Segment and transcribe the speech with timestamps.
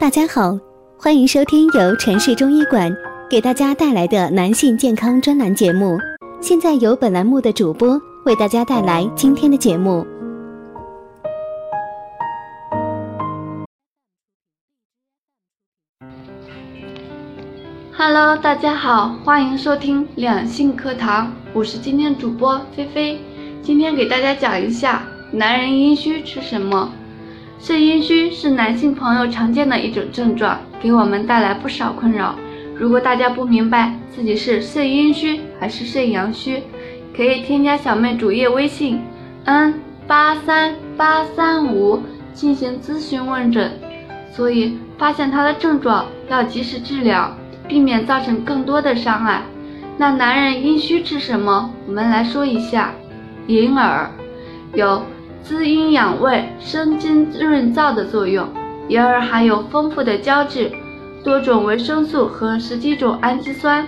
[0.00, 0.56] 大家好，
[0.96, 2.96] 欢迎收听由城市中医馆
[3.28, 5.98] 给大家带来的男性健康专栏节目。
[6.40, 10.06] 现在由本栏目的主播为大家带来今天的节目。
[17.92, 23.20] Hello，大家好，欢迎收听两性课堂，我是今天主播菲菲。
[23.62, 25.02] 今天给大家讲一下
[25.32, 26.88] 男人阴虚吃什么。
[27.60, 32.36] 肾阴虚是男性朋友常见的一种症状，给我们带来不少困扰。
[32.76, 36.62] 如果大家不明白自己是肾阴虚还是肾阳虚，
[37.16, 39.00] 可以添加小妹主页微信
[39.44, 39.74] n
[40.06, 42.00] 八三八三五
[42.32, 43.72] 进行咨询问诊。
[44.30, 49.42] 所以发现他的症状要及时治疗，避免造成更多的伤害。
[49.96, 51.74] 那男人阴虚吃什么？
[51.88, 52.94] 我们来说一下，
[53.48, 54.08] 银耳
[54.74, 55.02] 有。
[55.42, 58.46] 滋阴养胃、生津润燥的作用。
[58.88, 60.70] 银耳含有丰富的胶质、
[61.22, 63.86] 多种维生素和十几种氨基酸。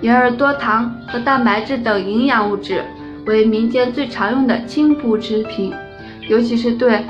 [0.00, 2.82] 银耳多糖和蛋白质等营养物质，
[3.26, 5.72] 为民间最常用的清补之品，
[6.28, 7.04] 尤其是对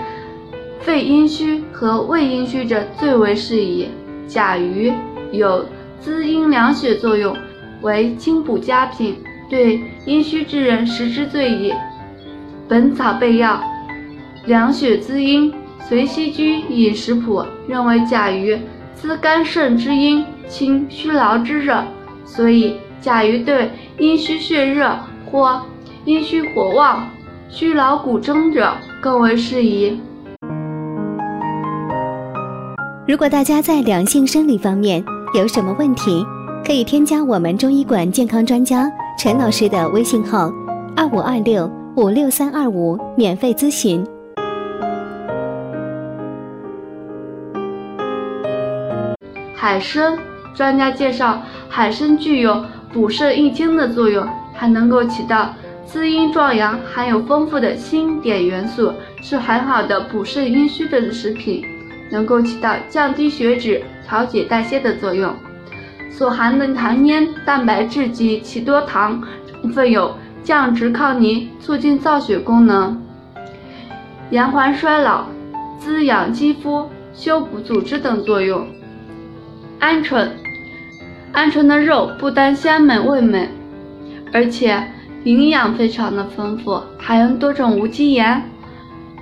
[0.80, 3.88] 肺阴虚和胃阴虚者最为适宜。
[4.26, 4.92] 甲鱼
[5.30, 5.64] 有
[6.00, 7.36] 滋阴凉血作用，
[7.82, 9.16] 为清补佳品，
[9.48, 11.70] 对阴虚之人食之最宜。
[12.68, 13.54] 《本草备要》。
[14.46, 15.52] 凉血滋阴，
[15.88, 18.58] 随息居饮食谱认为甲鱼
[18.94, 21.84] 滋肝肾之阴，清虚劳之热，
[22.24, 24.98] 所以甲鱼对阴虚血热
[25.30, 25.62] 或
[26.04, 27.06] 阴虚火旺、
[27.48, 30.00] 虚劳骨蒸者更为适宜。
[33.06, 35.04] 如果大家在两性生理方面
[35.34, 36.24] 有什么问题，
[36.64, 40.50] 可以添加我们中医馆健康专家陈老师的微信号：
[40.96, 44.02] 二五二六五六三二五，免费咨询。
[49.54, 50.16] 海参，
[50.54, 52.64] 专家介绍，海参具有
[52.94, 55.54] 补肾益精的作用，还能够起到
[55.84, 61.62] 滋阴壮阳，含有丰富的锌、碘元素，是很好的补肾阴虚的食品，
[62.10, 65.30] 能够起到降低血脂、调节代谢的作用。
[66.10, 73.00] 所含的含烟蛋白质及其多糖成分有降脂抗凝、促进造血功能，
[74.30, 75.26] 延缓衰老、
[75.78, 78.66] 滋养肌肤、修补组织等作用。
[79.80, 80.28] 鹌鹑，
[81.32, 83.48] 鹌鹑的肉不单鲜美味美，
[84.32, 84.82] 而且
[85.24, 88.42] 营养非常的丰富，含有多种无机盐、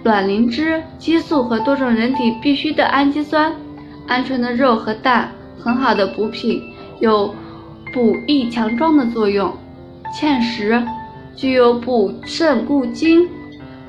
[0.05, 3.53] 卵磷脂、激素和多种人体必需的氨基酸。
[4.09, 6.63] 鹌鹑的肉和蛋很好的补品，
[6.99, 7.35] 有
[7.93, 9.55] 补益强壮的作用。
[10.13, 10.83] 芡实
[11.37, 13.29] 具有补肾固精、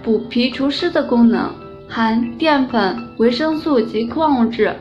[0.01, 1.49] 补脾除湿的功能，
[1.87, 4.73] 含淀粉、维生素及矿物质。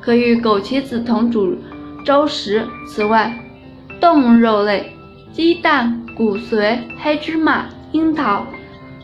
[0.00, 1.56] 可与枸杞子同煮
[2.04, 2.64] 粥食。
[2.88, 3.36] 此外，
[4.00, 4.92] 动物肉类、
[5.32, 8.46] 鸡蛋、骨髓、黑芝麻、樱桃、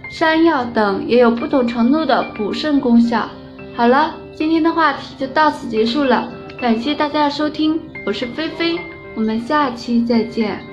[0.08, 3.28] 山药等也有不同程度的补肾功效。
[3.74, 8.78] 好了，今天的话题就到此结束了，感谢大家的收听，我是菲菲，
[9.16, 10.64] 我们下期再见。